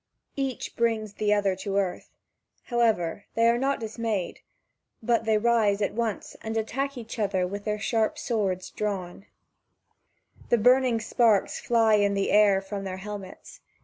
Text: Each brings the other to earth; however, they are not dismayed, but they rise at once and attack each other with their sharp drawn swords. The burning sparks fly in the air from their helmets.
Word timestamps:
Each 0.35 0.75
brings 0.75 1.13
the 1.13 1.31
other 1.31 1.55
to 1.57 1.77
earth; 1.77 2.09
however, 2.63 3.25
they 3.35 3.47
are 3.47 3.59
not 3.59 3.79
dismayed, 3.79 4.39
but 5.03 5.25
they 5.25 5.37
rise 5.37 5.79
at 5.79 5.93
once 5.93 6.35
and 6.41 6.57
attack 6.57 6.97
each 6.97 7.19
other 7.19 7.45
with 7.45 7.65
their 7.65 7.77
sharp 7.77 8.15
drawn 8.17 8.61
swords. 8.61 8.73
The 10.49 10.57
burning 10.57 10.99
sparks 11.01 11.59
fly 11.59 11.97
in 11.97 12.15
the 12.15 12.31
air 12.31 12.61
from 12.63 12.83
their 12.83 12.97
helmets. 12.97 13.59